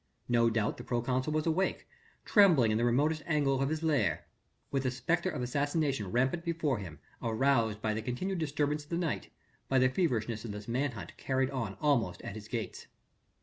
[0.27, 1.87] No doubt the proconsul was awake,
[2.25, 4.25] trembling in the remotest angle of his lair,
[4.71, 8.97] with the spectre of assassination rampant before him aroused by the continued disturbance of the
[8.97, 9.29] night,
[9.69, 12.87] by the feverishness of this man hunt carried on almost at his gates.